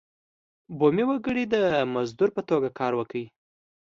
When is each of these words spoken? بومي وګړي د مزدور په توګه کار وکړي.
بومي 0.77 1.03
وګړي 1.07 1.43
د 1.53 1.55
مزدور 1.93 2.29
په 2.37 2.41
توګه 2.49 2.69
کار 2.79 2.93
وکړي. 2.99 3.25